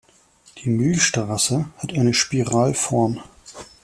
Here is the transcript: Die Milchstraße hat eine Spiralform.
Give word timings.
Die 0.57 0.69
Milchstraße 0.71 1.65
hat 1.77 1.93
eine 1.93 2.15
Spiralform. 2.15 3.19